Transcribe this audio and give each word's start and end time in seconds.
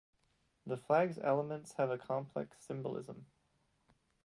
The 0.65 0.77
flag's 0.77 1.19
elements 1.19 1.73
have 1.73 1.91
a 1.91 1.97
complex 1.99 2.57
symbolism. 2.59 3.27